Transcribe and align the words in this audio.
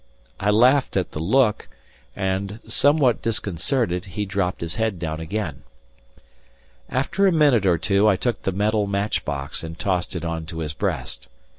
I 0.39 0.49
laughed 0.49 0.97
at 0.97 1.11
the 1.11 1.19
look, 1.19 1.67
and, 2.15 2.59
somewhat 2.67 3.21
disconcerted, 3.21 4.05
he 4.05 4.25
dropped 4.25 4.61
his 4.61 4.73
head 4.73 4.97
down 4.97 5.19
again. 5.19 5.61
After 6.89 7.27
a 7.27 7.31
minute 7.31 7.67
or 7.67 7.77
two 7.77 8.07
I 8.07 8.15
took 8.15 8.41
the 8.41 8.51
metal 8.51 8.87
match 8.87 9.23
box 9.23 9.63
and 9.63 9.77
tossed 9.77 10.15
it 10.15 10.25
on 10.25 10.47
to 10.47 10.57
his 10.61 10.73
breast. 10.73 11.27